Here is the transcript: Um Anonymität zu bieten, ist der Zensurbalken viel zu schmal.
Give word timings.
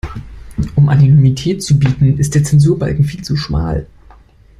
Um 0.73 0.89
Anonymität 0.89 1.61
zu 1.61 1.77
bieten, 1.77 2.17
ist 2.17 2.33
der 2.33 2.43
Zensurbalken 2.43 3.05
viel 3.05 3.23
zu 3.23 3.35
schmal. 3.37 3.85